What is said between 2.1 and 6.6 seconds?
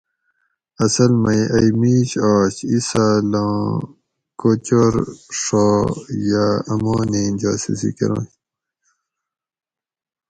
آش اِیساۤلاں کوچور ڛا یاۤ